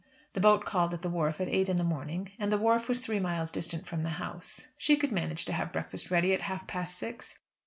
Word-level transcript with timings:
The 0.33 0.41
boat 0.41 0.65
called 0.65 0.95
at 0.95 1.03
the 1.03 1.11
wharf 1.11 1.39
at 1.39 1.47
eight 1.47 1.69
in 1.69 1.77
the 1.77 1.83
morning, 1.83 2.31
and 2.39 2.51
the 2.51 2.57
wharf 2.57 2.87
was 2.89 2.97
three 3.01 3.19
miles 3.19 3.51
distant 3.51 3.85
from 3.85 4.01
the 4.01 4.09
house. 4.17 4.65
She 4.75 4.95
could 4.97 5.11
manage 5.11 5.45
to 5.45 5.53
have 5.53 5.71
breakfast 5.71 6.09
ready 6.09 6.33
at 6.33 6.41
half 6.41 6.65
past 6.65 6.97
six. 6.97 7.37